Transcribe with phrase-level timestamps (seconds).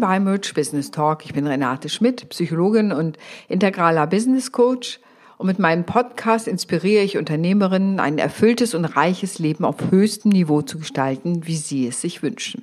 [0.00, 1.26] Bei Merch Business Talk.
[1.26, 3.18] Ich bin Renate Schmidt, Psychologin und
[3.48, 4.98] integraler Business Coach.
[5.36, 10.62] Und mit meinem Podcast inspiriere ich Unternehmerinnen, ein erfülltes und reiches Leben auf höchstem Niveau
[10.62, 12.62] zu gestalten, wie sie es sich wünschen.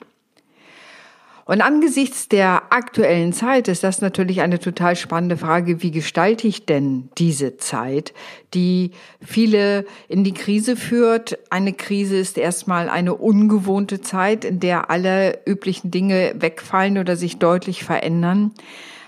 [1.48, 6.66] Und angesichts der aktuellen Zeit ist das natürlich eine total spannende Frage, wie gestalte ich
[6.66, 8.14] denn diese Zeit,
[8.54, 11.40] die viele in die Krise führt.
[11.50, 17.38] Eine Krise ist erstmal eine ungewohnte Zeit, in der alle üblichen Dinge wegfallen oder sich
[17.38, 18.52] deutlich verändern.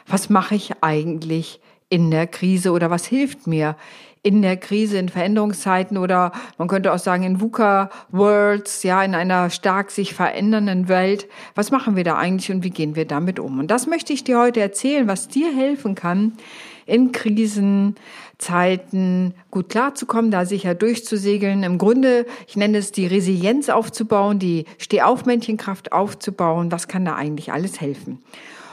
[0.07, 3.75] Was mache ich eigentlich in der Krise oder was hilft mir
[4.21, 9.49] in der Krise, in Veränderungszeiten oder man könnte auch sagen in VUCA-Worlds, ja, in einer
[9.49, 11.27] stark sich verändernden Welt.
[11.55, 13.59] Was machen wir da eigentlich und wie gehen wir damit um?
[13.59, 16.33] Und das möchte ich dir heute erzählen, was dir helfen kann,
[16.85, 17.95] in Krisenzeiten
[19.51, 21.63] gut klarzukommen, da sicher durchzusegeln.
[21.63, 26.71] Im Grunde, ich nenne es die Resilienz aufzubauen, die Stehaufmännchenkraft aufzubauen.
[26.71, 28.21] Was kann da eigentlich alles helfen?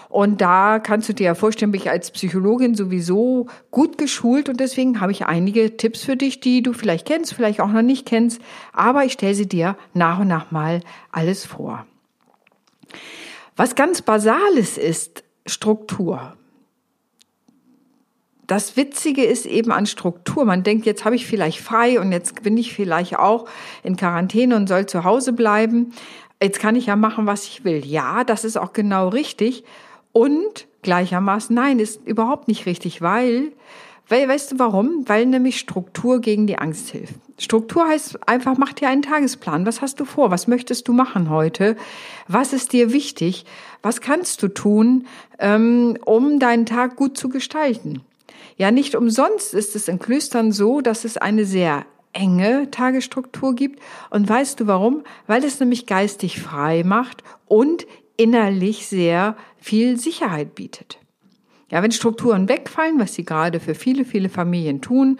[0.09, 4.61] Und da kannst du dir ja vorstellen, bin ich als Psychologin sowieso gut geschult und
[4.61, 8.07] deswegen habe ich einige Tipps für dich, die du vielleicht kennst, vielleicht auch noch nicht
[8.07, 8.41] kennst,
[8.73, 11.87] aber ich stelle sie dir nach und nach mal alles vor.
[13.57, 16.37] Was ganz Basales ist Struktur.
[18.47, 20.45] Das Witzige ist eben an Struktur.
[20.45, 23.47] Man denkt, jetzt habe ich vielleicht frei und jetzt bin ich vielleicht auch
[23.83, 25.93] in Quarantäne und soll zu Hause bleiben.
[26.41, 27.85] Jetzt kann ich ja machen, was ich will.
[27.85, 29.65] Ja, das ist auch genau richtig.
[30.17, 33.53] Und gleichermaßen, nein, ist überhaupt nicht richtig, weil,
[34.09, 35.05] weil, weißt du warum?
[35.05, 37.17] Weil nämlich Struktur gegen die Angst hilft.
[37.37, 39.67] Struktur heißt einfach, mach dir einen Tagesplan.
[39.67, 40.31] Was hast du vor?
[40.31, 41.77] Was möchtest du machen heute?
[42.29, 43.45] Was ist dir wichtig?
[43.83, 45.07] Was kannst du tun,
[45.39, 48.01] ähm, um deinen Tag gut zu gestalten?
[48.57, 53.83] Ja, nicht umsonst ist es in Klöstern so, dass es eine sehr enge Tagesstruktur gibt.
[54.09, 55.05] Und weißt du warum?
[55.27, 60.99] Weil es nämlich geistig frei macht und innerlich sehr viel Sicherheit bietet.
[61.69, 65.19] Ja, wenn Strukturen wegfallen, was sie gerade für viele, viele Familien tun,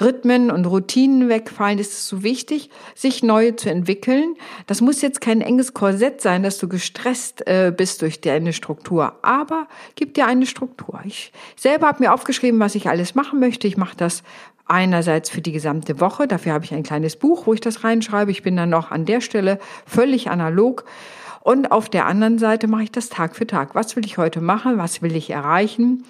[0.00, 4.34] Rhythmen und Routinen wegfallen, ist es so wichtig, sich neue zu entwickeln.
[4.66, 9.14] Das muss jetzt kein enges Korsett sein, dass du gestresst äh, bist durch deine Struktur,
[9.22, 11.00] aber gib dir eine Struktur.
[11.04, 13.68] Ich selber habe mir aufgeschrieben, was ich alles machen möchte.
[13.68, 14.24] Ich mache das
[14.66, 16.26] einerseits für die gesamte Woche.
[16.26, 18.32] Dafür habe ich ein kleines Buch, wo ich das reinschreibe.
[18.32, 20.84] Ich bin dann noch an der Stelle völlig analog
[21.44, 23.74] und auf der anderen Seite mache ich das Tag für Tag.
[23.74, 24.78] Was will ich heute machen?
[24.78, 26.04] Was will ich erreichen?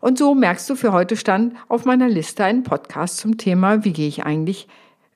[0.00, 3.92] Und so merkst du, für heute stand auf meiner Liste ein Podcast zum Thema, wie
[3.92, 4.66] gehe ich eigentlich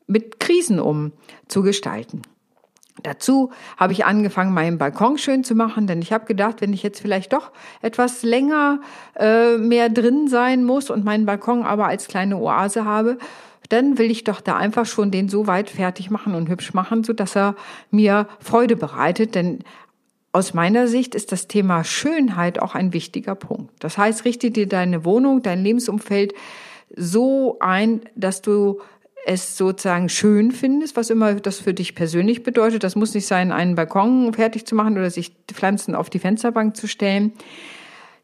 [0.06, 1.12] mit Krisen um,
[1.48, 2.20] zu gestalten.
[3.02, 6.82] Dazu habe ich angefangen, meinen Balkon schön zu machen, denn ich habe gedacht, wenn ich
[6.82, 7.50] jetzt vielleicht doch
[7.80, 8.80] etwas länger
[9.16, 13.16] äh, mehr drin sein muss und meinen Balkon aber als kleine Oase habe,
[13.72, 17.04] dann will ich doch da einfach schon den so weit fertig machen und hübsch machen,
[17.04, 17.56] so dass er
[17.90, 19.60] mir Freude bereitet, denn
[20.32, 23.72] aus meiner Sicht ist das Thema Schönheit auch ein wichtiger Punkt.
[23.80, 26.34] Das heißt, richte dir deine Wohnung, dein Lebensumfeld
[26.94, 28.80] so ein, dass du
[29.24, 32.82] es sozusagen schön findest, was immer das für dich persönlich bedeutet.
[32.82, 36.76] Das muss nicht sein, einen Balkon fertig zu machen oder sich Pflanzen auf die Fensterbank
[36.76, 37.32] zu stellen.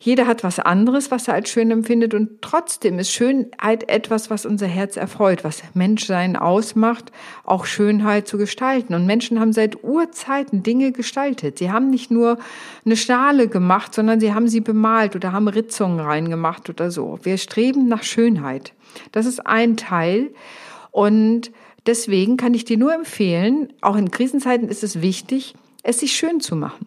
[0.01, 4.47] Jeder hat was anderes, was er als schön empfindet und trotzdem ist Schönheit etwas, was
[4.47, 7.11] unser Herz erfreut, was Menschsein ausmacht,
[7.43, 8.95] auch Schönheit zu gestalten.
[8.95, 11.59] Und Menschen haben seit Urzeiten Dinge gestaltet.
[11.59, 12.39] Sie haben nicht nur
[12.85, 17.19] eine Schale gemacht, sondern sie haben sie bemalt oder haben Ritzungen reingemacht oder so.
[17.25, 18.75] Wir streben nach Schönheit.
[19.11, 20.31] Das ist ein Teil
[20.93, 21.51] und
[21.87, 26.41] deswegen kann ich dir nur empfehlen, auch in Krisenzeiten ist es wichtig, es sich schön
[26.41, 26.87] zu machen.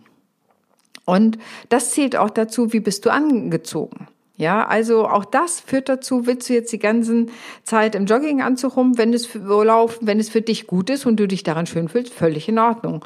[1.11, 4.07] Und das zählt auch dazu, wie bist du angezogen.
[4.37, 7.25] Ja, also auch das führt dazu, willst du jetzt die ganze
[7.65, 11.19] Zeit im Jogginganzug rum, wenn es für, laufen, wenn es für dich gut ist und
[11.19, 13.03] du dich daran schön fühlst, völlig in Ordnung.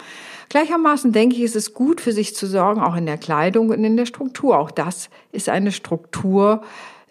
[0.49, 3.83] Gleichermaßen denke ich, ist es gut für sich zu sorgen, auch in der Kleidung und
[3.83, 4.59] in der Struktur.
[4.59, 6.61] Auch das ist eine Struktur,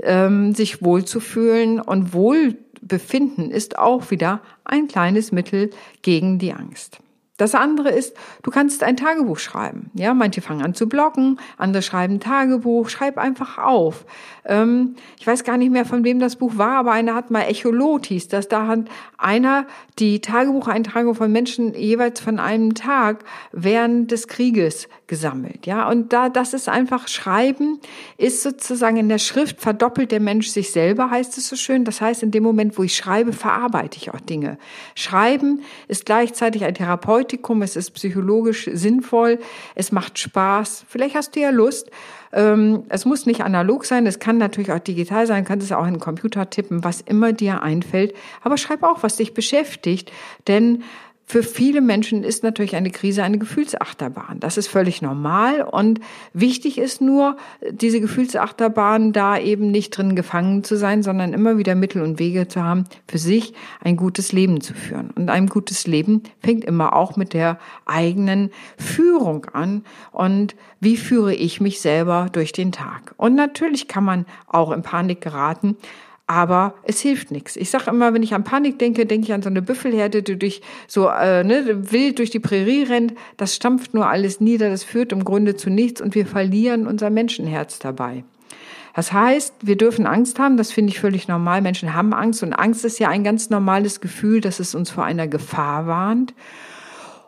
[0.00, 5.70] ähm, sich wohlzufühlen und Wohlbefinden ist auch wieder ein kleines Mittel
[6.02, 7.00] gegen die Angst.
[7.36, 9.90] Das andere ist, du kannst ein Tagebuch schreiben.
[9.94, 12.88] Ja, manche fangen an zu bloggen, andere schreiben Tagebuch.
[12.88, 14.06] Schreib einfach auf.
[14.44, 17.42] Ähm, ich weiß gar nicht mehr, von wem das Buch war, aber einer hat mal
[17.42, 18.46] Echolot hieß das.
[18.46, 18.84] Da hat
[19.18, 19.66] einer
[19.98, 25.66] die Tagebucheintragung von Menschen jeweils von einem Tag während des Krieges gesammelt.
[25.66, 27.80] Ja, und da, das ist einfach Schreiben,
[28.16, 31.84] ist sozusagen in der Schrift verdoppelt der Mensch sich selber, heißt es so schön.
[31.84, 34.56] Das heißt, in dem Moment, wo ich schreibe, verarbeite ich auch Dinge.
[34.94, 36.74] Schreiben ist gleichzeitig ein
[37.24, 39.38] Therapeutikum, es ist psychologisch sinnvoll,
[39.74, 40.84] es macht Spaß.
[40.88, 41.90] Vielleicht hast du ja Lust.
[42.32, 45.86] Ähm, es muss nicht analog sein, es kann natürlich auch digital sein, kannst es auch
[45.86, 48.14] in den Computer tippen, was immer dir einfällt.
[48.42, 50.12] Aber schreib auch, was dich beschäftigt,
[50.48, 50.82] denn
[51.26, 54.40] für viele Menschen ist natürlich eine Krise eine Gefühlsachterbahn.
[54.40, 56.00] Das ist völlig normal und
[56.32, 57.36] wichtig ist nur,
[57.70, 62.46] diese Gefühlsachterbahn da eben nicht drin gefangen zu sein, sondern immer wieder Mittel und Wege
[62.46, 65.10] zu haben, für sich ein gutes Leben zu führen.
[65.10, 71.34] Und ein gutes Leben fängt immer auch mit der eigenen Führung an und wie führe
[71.34, 73.14] ich mich selber durch den Tag.
[73.16, 75.76] Und natürlich kann man auch in Panik geraten,
[76.26, 77.56] aber es hilft nichts.
[77.56, 80.38] Ich sage immer, wenn ich an Panik denke, denke ich an so eine Büffelherde, die
[80.38, 83.14] durch so äh, ne, wild durch die Prärie rennt.
[83.36, 87.10] Das stampft nur alles nieder, das führt im Grunde zu nichts und wir verlieren unser
[87.10, 88.24] Menschenherz dabei.
[88.94, 91.60] Das heißt, wir dürfen Angst haben, das finde ich völlig normal.
[91.60, 95.04] Menschen haben Angst und Angst ist ja ein ganz normales Gefühl, dass es uns vor
[95.04, 96.32] einer Gefahr warnt.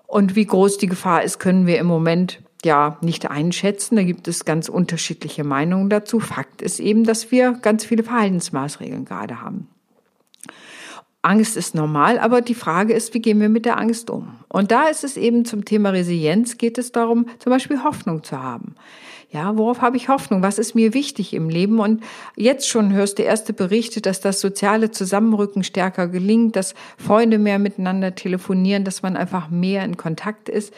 [0.06, 3.96] Und wie groß die Gefahr ist, können wir im Moment ja nicht einschätzen.
[3.96, 6.20] Da gibt es ganz unterschiedliche Meinungen dazu.
[6.20, 9.68] Fakt ist eben, dass wir ganz viele Verhaltensmaßregeln gerade haben.
[11.22, 14.36] Angst ist normal, aber die Frage ist, wie gehen wir mit der Angst um?
[14.48, 18.40] Und da ist es eben zum Thema Resilienz geht es darum, zum Beispiel Hoffnung zu
[18.40, 18.76] haben.
[19.30, 20.42] Ja, worauf habe ich Hoffnung?
[20.42, 21.80] Was ist mir wichtig im Leben?
[21.80, 22.02] Und
[22.36, 27.58] jetzt schon hörst du erste Berichte, dass das soziale Zusammenrücken stärker gelingt, dass Freunde mehr
[27.58, 30.72] miteinander telefonieren, dass man einfach mehr in Kontakt ist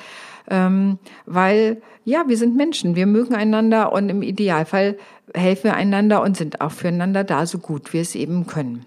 [0.51, 4.99] ähm, weil ja, wir sind Menschen, wir mögen einander und im Idealfall
[5.35, 8.87] helfen wir einander und sind auch füreinander da, so gut wir es eben können.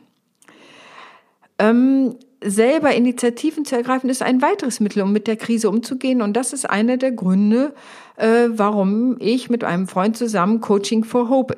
[1.60, 6.22] Ähm, selber Initiativen zu ergreifen, ist ein weiteres Mittel, um mit der Krise umzugehen.
[6.22, 7.74] Und das ist einer der Gründe,
[8.18, 11.58] äh, warum ich mit einem Freund zusammen Coaching for Hope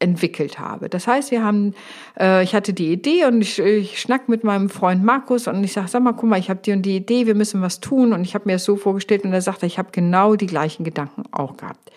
[0.00, 0.88] entwickelt habe.
[0.88, 1.74] Das heißt, wir haben,
[2.18, 5.72] äh, ich hatte die Idee und ich, ich schnack mit meinem Freund Markus und ich
[5.72, 8.12] sage, sag mal, guck mal, ich habe die und die Idee, wir müssen was tun
[8.14, 10.84] und ich habe mir das so vorgestellt und er sagte, ich habe genau die gleichen
[10.84, 11.90] Gedanken auch gehabt.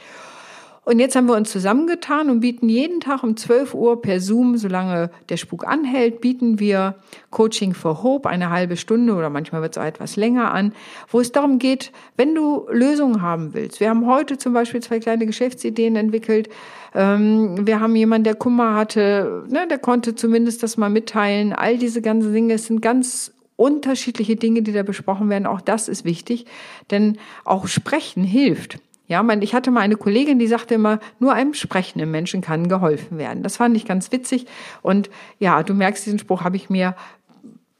[0.85, 4.57] Und jetzt haben wir uns zusammengetan und bieten jeden Tag um 12 Uhr per Zoom,
[4.57, 6.95] solange der Spuk anhält, bieten wir
[7.29, 10.73] Coaching for Hope eine halbe Stunde oder manchmal wird es auch etwas länger an,
[11.09, 13.79] wo es darum geht, wenn du Lösungen haben willst.
[13.79, 16.49] Wir haben heute zum Beispiel zwei kleine Geschäftsideen entwickelt.
[16.93, 21.53] Ähm, wir haben jemanden, der Kummer hatte, ne, der konnte zumindest das mal mitteilen.
[21.53, 25.45] All diese ganzen Dinge, es sind ganz unterschiedliche Dinge, die da besprochen werden.
[25.45, 26.45] Auch das ist wichtig,
[26.91, 28.79] denn auch Sprechen hilft.
[29.07, 33.17] Ja, ich hatte mal eine Kollegin, die sagte immer, nur einem sprechenden Menschen kann geholfen
[33.17, 33.43] werden.
[33.43, 34.45] Das fand ich ganz witzig.
[34.81, 35.09] Und
[35.39, 36.95] ja, du merkst, diesen Spruch habe ich mir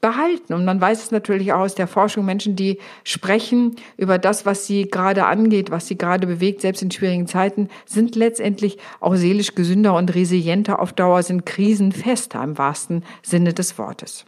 [0.04, 0.52] behalten.
[0.52, 4.66] Und man weiß es natürlich auch aus der Forschung, Menschen, die sprechen über das, was
[4.66, 9.54] sie gerade angeht, was sie gerade bewegt, selbst in schwierigen Zeiten, sind letztendlich auch seelisch
[9.54, 14.26] gesünder und resilienter auf Dauer, sind krisenfester im wahrsten Sinne des Wortes.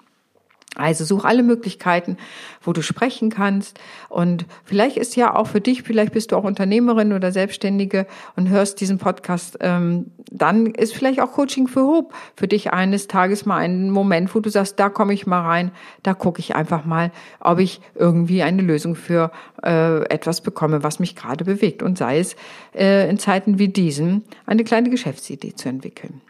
[0.77, 2.17] Also such alle Möglichkeiten,
[2.63, 3.81] wo du sprechen kannst.
[4.09, 8.07] Und vielleicht ist ja auch für dich, vielleicht bist du auch Unternehmerin oder Selbstständige
[8.37, 13.07] und hörst diesen Podcast, ähm, dann ist vielleicht auch Coaching für Hope für dich eines
[13.09, 15.71] Tages mal ein Moment, wo du sagst, da komme ich mal rein,
[16.03, 19.31] da gucke ich einfach mal, ob ich irgendwie eine Lösung für
[19.63, 21.83] äh, etwas bekomme, was mich gerade bewegt.
[21.83, 22.37] Und sei es
[22.75, 26.21] äh, in Zeiten wie diesen, eine kleine Geschäftsidee zu entwickeln.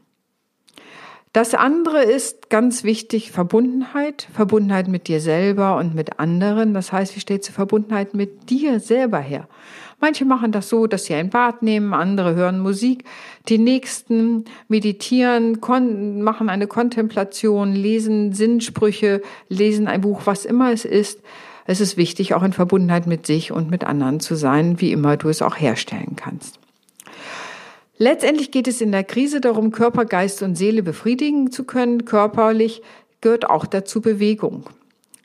[1.36, 6.72] Das andere ist ganz wichtig Verbundenheit, Verbundenheit mit dir selber und mit anderen.
[6.72, 9.46] Das heißt, wie stellst du Verbundenheit mit dir selber her?
[10.00, 13.04] Manche machen das so, dass sie ein Bad nehmen, andere hören Musik,
[13.50, 15.60] die nächsten meditieren,
[16.22, 21.20] machen eine Kontemplation, lesen Sinnsprüche, lesen ein Buch, was immer es ist.
[21.66, 25.18] Es ist wichtig, auch in Verbundenheit mit sich und mit anderen zu sein, wie immer
[25.18, 26.60] du es auch herstellen kannst.
[27.98, 32.04] Letztendlich geht es in der Krise darum, Körper, Geist und Seele befriedigen zu können.
[32.04, 32.82] Körperlich
[33.20, 34.64] gehört auch dazu Bewegung.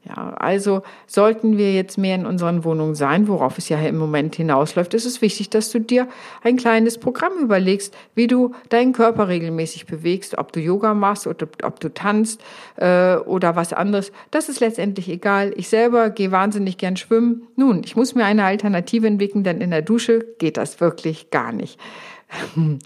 [0.04, 4.36] Ja, also sollten wir jetzt mehr in unseren Wohnungen sein, worauf es ja im Moment
[4.36, 6.08] hinausläuft, ist es wichtig, dass du dir
[6.42, 11.48] ein kleines Programm überlegst, wie du deinen Körper regelmäßig bewegst, ob du Yoga machst oder
[11.62, 12.42] ob du tanzt
[12.78, 14.12] äh, oder was anderes.
[14.32, 15.54] Das ist letztendlich egal.
[15.56, 17.48] Ich selber gehe wahnsinnig gern schwimmen.
[17.56, 21.52] Nun, ich muss mir eine Alternative entwickeln, denn in der Dusche geht das wirklich gar
[21.52, 21.80] nicht.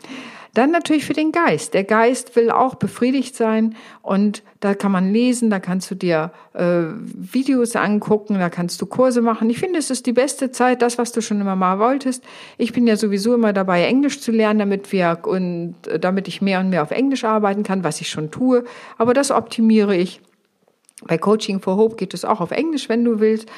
[0.55, 1.73] Dann natürlich für den Geist.
[1.73, 6.31] Der Geist will auch befriedigt sein und da kann man lesen, da kannst du dir
[6.53, 9.49] äh, Videos angucken, da kannst du Kurse machen.
[9.49, 12.23] Ich finde, es ist die beste Zeit, das, was du schon immer mal wolltest.
[12.57, 16.41] Ich bin ja sowieso immer dabei, Englisch zu lernen, damit wir und äh, damit ich
[16.41, 18.63] mehr und mehr auf Englisch arbeiten kann, was ich schon tue.
[18.97, 20.21] Aber das optimiere ich.
[21.05, 23.49] Bei Coaching for Hope geht es auch auf Englisch, wenn du willst.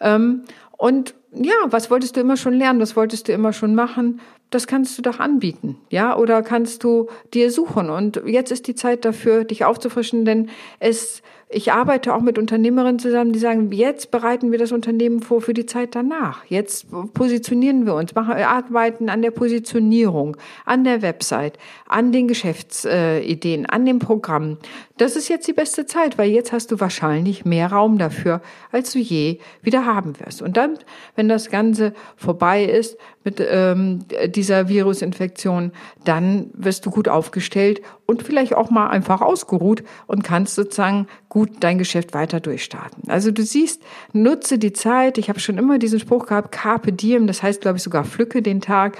[0.00, 0.42] Ähm,
[0.76, 2.80] und ja, was wolltest du immer schon lernen?
[2.80, 4.20] Was wolltest du immer schon machen?
[4.50, 7.88] Das kannst du doch anbieten, ja, oder kannst du dir suchen.
[7.88, 13.00] Und jetzt ist die Zeit dafür, dich aufzufrischen, denn es ich arbeite auch mit Unternehmerinnen
[13.00, 16.44] zusammen, die sagen, jetzt bereiten wir das Unternehmen vor für die Zeit danach.
[16.46, 23.66] Jetzt positionieren wir uns, machen, arbeiten an der Positionierung, an der Website, an den Geschäftsideen,
[23.66, 24.58] an dem Programm.
[24.96, 28.92] Das ist jetzt die beste Zeit, weil jetzt hast du wahrscheinlich mehr Raum dafür, als
[28.92, 30.42] du je wieder haben wirst.
[30.42, 30.78] Und dann,
[31.16, 34.04] wenn das Ganze vorbei ist mit ähm,
[34.40, 35.70] dieser Virusinfektion,
[36.02, 41.50] dann wirst du gut aufgestellt und vielleicht auch mal einfach ausgeruht und kannst sozusagen gut
[41.60, 43.10] dein Geschäft weiter durchstarten.
[43.10, 43.82] Also du siehst,
[44.14, 45.18] nutze die Zeit.
[45.18, 48.40] Ich habe schon immer diesen Spruch gehabt, carpe diem, das heißt, glaube ich, sogar pflücke
[48.40, 48.96] den Tag.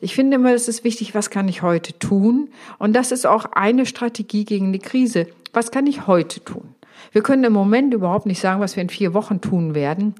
[0.00, 2.50] Ich finde immer, es ist wichtig, was kann ich heute tun?
[2.78, 5.26] Und das ist auch eine Strategie gegen die Krise.
[5.52, 6.76] Was kann ich heute tun?
[7.10, 10.14] Wir können im Moment überhaupt nicht sagen, was wir in vier Wochen tun werden.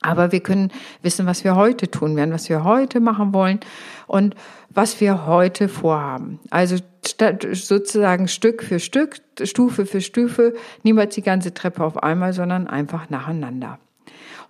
[0.00, 0.70] Aber wir können
[1.02, 3.60] wissen, was wir heute tun werden, was wir heute machen wollen
[4.06, 4.34] und
[4.70, 6.38] was wir heute vorhaben.
[6.50, 6.76] Also
[7.52, 13.10] sozusagen Stück für Stück, Stufe für Stufe, niemals die ganze Treppe auf einmal, sondern einfach
[13.10, 13.78] nacheinander.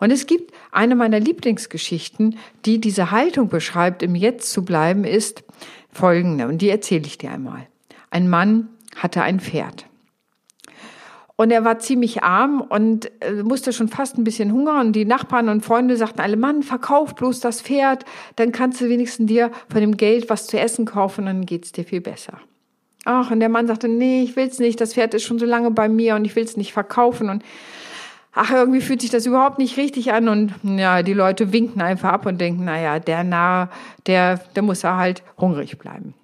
[0.01, 5.45] Und es gibt eine meiner Lieblingsgeschichten, die diese Haltung beschreibt, im Jetzt zu bleiben, ist
[5.91, 6.47] folgende.
[6.47, 7.67] Und die erzähle ich dir einmal.
[8.11, 9.87] Ein Mann hatte ein Pferd.
[11.41, 14.89] Und er war ziemlich arm und äh, musste schon fast ein bisschen hungern.
[14.89, 18.05] Und die Nachbarn und Freunde sagten alle, Mann, verkauf bloß das Pferd,
[18.35, 21.85] dann kannst du wenigstens dir von dem Geld was zu essen kaufen, dann geht's dir
[21.85, 22.41] viel besser.
[23.05, 25.71] Ach, und der Mann sagte, nee, ich will's nicht, das Pferd ist schon so lange
[25.71, 27.31] bei mir und ich will's nicht verkaufen.
[27.31, 27.45] Und
[28.33, 30.27] ach, irgendwie fühlt sich das überhaupt nicht richtig an.
[30.27, 33.71] Und ja, die Leute winken einfach ab und denken, naja, der Narr,
[34.09, 36.15] der, der muss ja halt hungrig bleiben.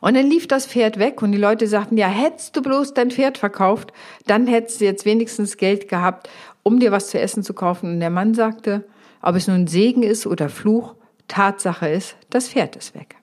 [0.00, 3.10] Und dann lief das Pferd weg und die Leute sagten, ja, hättest du bloß dein
[3.10, 3.92] Pferd verkauft,
[4.26, 6.28] dann hättest du jetzt wenigstens Geld gehabt,
[6.62, 7.94] um dir was zu essen zu kaufen.
[7.94, 8.84] Und der Mann sagte,
[9.22, 10.94] ob es nun Segen ist oder Fluch,
[11.26, 13.16] Tatsache ist, das Pferd ist weg.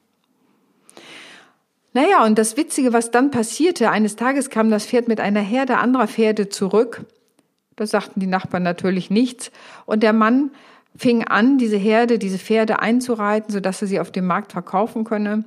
[1.94, 5.78] Naja, und das Witzige, was dann passierte, eines Tages kam das Pferd mit einer Herde
[5.78, 7.06] anderer Pferde zurück.
[7.78, 9.50] Da sagten die Nachbarn natürlich nichts.
[9.86, 10.52] Und der Mann
[10.98, 15.46] fing an, diese Herde, diese Pferde einzureiten, sodass er sie auf dem Markt verkaufen könne.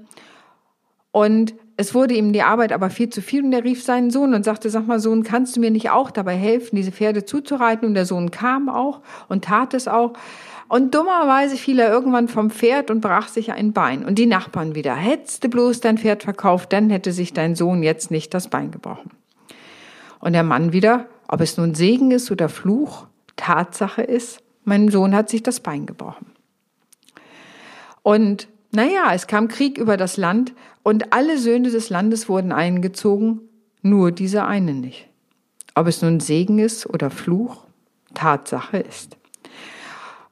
[1.10, 4.34] Und es wurde ihm die Arbeit aber viel zu viel und er rief seinen Sohn
[4.34, 7.86] und sagte, sag mal Sohn, kannst du mir nicht auch dabei helfen, diese Pferde zuzureiten?
[7.86, 10.14] Und der Sohn kam auch und tat es auch.
[10.68, 14.04] Und dummerweise fiel er irgendwann vom Pferd und brach sich ein Bein.
[14.04, 17.82] Und die Nachbarn wieder, hättest du bloß dein Pferd verkauft, dann hätte sich dein Sohn
[17.82, 19.10] jetzt nicht das Bein gebrochen.
[20.20, 25.14] Und der Mann wieder, ob es nun Segen ist oder Fluch, Tatsache ist, mein Sohn
[25.14, 26.26] hat sich das Bein gebrochen.
[28.02, 33.40] Und naja, es kam Krieg über das Land und alle Söhne des Landes wurden eingezogen,
[33.82, 35.08] nur dieser eine nicht.
[35.74, 37.64] Ob es nun Segen ist oder Fluch,
[38.14, 39.17] Tatsache ist.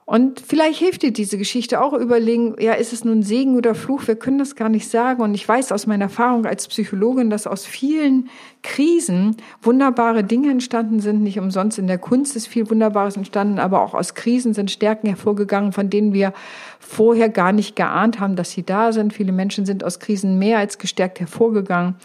[0.09, 4.07] Und vielleicht hilft dir diese Geschichte auch überlegen, ja, ist es nun Segen oder Fluch?
[4.07, 5.21] Wir können das gar nicht sagen.
[5.21, 8.31] Und ich weiß aus meiner Erfahrung als Psychologin, dass aus vielen
[8.63, 11.25] Krisen wunderbare Dinge entstanden sind.
[11.25, 15.09] Nicht umsonst in der Kunst ist viel Wunderbares entstanden, aber auch aus Krisen sind Stärken
[15.09, 16.33] hervorgegangen, von denen wir
[16.79, 19.13] vorher gar nicht geahnt haben, dass sie da sind.
[19.13, 21.97] Viele Menschen sind aus Krisen mehr als gestärkt hervorgegangen.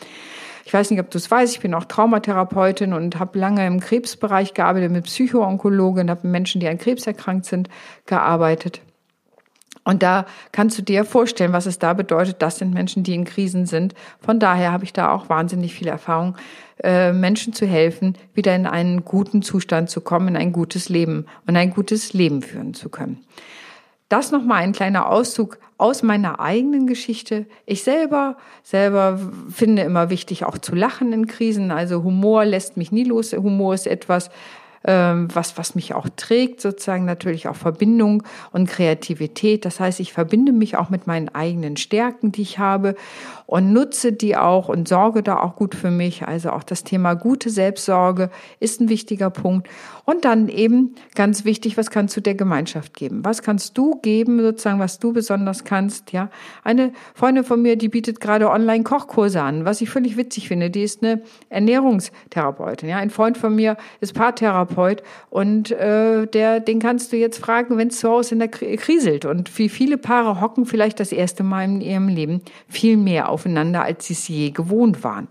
[0.66, 3.80] Ich weiß nicht, ob du es weißt, ich bin auch Traumatherapeutin und habe lange im
[3.80, 7.70] Krebsbereich gearbeitet mit Psychoonkologen, habe mit Menschen, die an Krebs erkrankt sind,
[8.06, 8.82] gearbeitet.
[9.84, 12.38] Und da kannst du dir vorstellen, was es da bedeutet.
[12.40, 13.96] Das sind Menschen, die in Krisen sind.
[14.20, 16.38] Von daher habe ich da auch wahnsinnig viel Erfahrung,
[16.84, 21.26] äh, Menschen zu helfen, wieder in einen guten Zustand zu kommen, in ein gutes Leben
[21.48, 23.26] und ein gutes Leben führen zu können.
[24.12, 27.46] Das nochmal ein kleiner Auszug aus meiner eigenen Geschichte.
[27.66, 29.18] Ich selber, selber
[29.50, 31.72] finde immer wichtig, auch zu lachen in Krisen.
[31.72, 33.32] Also Humor lässt mich nie los.
[33.32, 34.30] Humor ist etwas,
[34.84, 39.64] was, was mich auch trägt, sozusagen natürlich auch Verbindung und Kreativität.
[39.64, 42.96] Das heißt, ich verbinde mich auch mit meinen eigenen Stärken, die ich habe
[43.46, 46.28] und nutze die auch und sorge da auch gut für mich.
[46.28, 49.70] Also auch das Thema gute Selbstsorge ist ein wichtiger Punkt.
[50.04, 53.24] Und dann eben ganz wichtig, was kannst du der Gemeinschaft geben?
[53.24, 56.12] Was kannst du geben, sozusagen, was du besonders kannst?
[56.12, 56.30] Ja,
[56.64, 60.72] eine Freundin von mir, die bietet gerade Online-Kochkurse an, was ich völlig witzig finde.
[60.72, 62.90] Die ist eine Ernährungstherapeutin.
[62.90, 67.38] Ja, ein Freund von mir ist Paartherapeut Paartherapeut und äh, der, den kannst du jetzt
[67.38, 69.26] fragen, wenn es zu Hause in der kriselt.
[69.26, 73.84] Und wie viele Paare hocken vielleicht das erste Mal in ihrem Leben viel mehr aufeinander,
[73.84, 75.28] als sie es je gewohnt waren.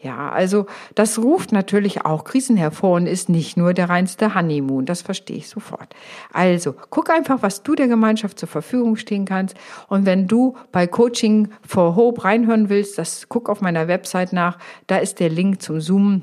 [0.00, 4.84] Ja, also das ruft natürlich auch Krisen hervor und ist nicht nur der reinste Honeymoon.
[4.84, 5.94] Das verstehe ich sofort.
[6.30, 9.56] Also guck einfach, was du der Gemeinschaft zur Verfügung stehen kannst.
[9.88, 14.58] Und wenn du bei Coaching for Hope reinhören willst, das guck auf meiner Website nach.
[14.86, 16.22] Da ist der Link zum Zoom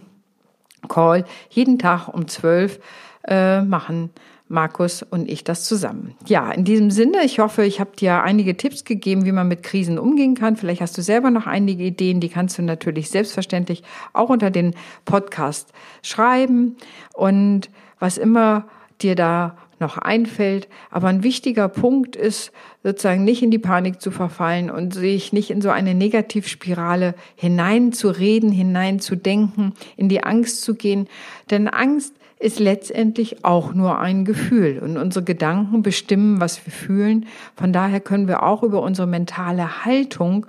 [0.88, 2.80] Call jeden Tag um zwölf
[3.28, 4.10] äh, machen
[4.52, 6.14] Markus und ich das zusammen.
[6.28, 9.64] Ja, in diesem Sinne, ich hoffe, ich habe dir einige Tipps gegeben, wie man mit
[9.64, 10.58] Krisen umgehen kann.
[10.58, 13.82] Vielleicht hast du selber noch einige Ideen, die kannst du natürlich selbstverständlich
[14.14, 15.72] auch unter den Podcast
[16.04, 16.76] schreiben.
[17.14, 17.70] Und
[18.00, 18.66] was immer
[19.02, 20.70] dir da noch einfällt.
[20.90, 22.52] Aber ein wichtiger Punkt ist,
[22.84, 28.52] sozusagen nicht in die Panik zu verfallen und sich nicht in so eine Negativspirale hineinzureden,
[28.52, 31.08] hineinzudenken, in die Angst zu gehen.
[31.50, 37.28] Denn Angst ist letztendlich auch nur ein Gefühl und unsere Gedanken bestimmen, was wir fühlen.
[37.56, 40.48] Von daher können wir auch über unsere mentale Haltung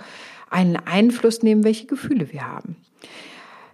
[0.48, 2.76] einen Einfluss nehmen, welche Gefühle wir haben.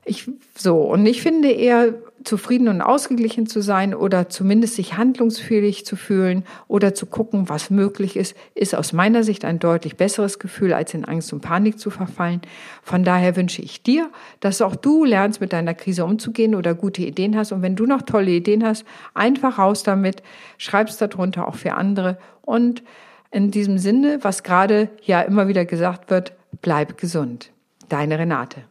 [0.04, 1.94] Ich, so, und ich finde eher
[2.28, 7.70] zufrieden und ausgeglichen zu sein oder zumindest sich handlungsfähig zu fühlen oder zu gucken, was
[7.70, 11.78] möglich ist, ist aus meiner Sicht ein deutlich besseres Gefühl, als in Angst und Panik
[11.78, 12.42] zu verfallen.
[12.82, 17.02] Von daher wünsche ich dir, dass auch du lernst, mit deiner Krise umzugehen oder gute
[17.02, 17.50] Ideen hast.
[17.52, 20.22] Und wenn du noch tolle Ideen hast, einfach raus damit,
[20.58, 22.18] schreib's darunter auch für andere.
[22.42, 22.82] Und
[23.30, 27.50] in diesem Sinne, was gerade ja immer wieder gesagt wird, bleib gesund.
[27.88, 28.64] Deine Renate.